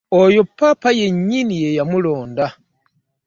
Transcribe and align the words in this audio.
Oyo 0.21 0.41
ppaapa 0.49 0.89
yennyini 0.99 1.55
ye 1.63 1.69
yamulonda. 1.77 2.47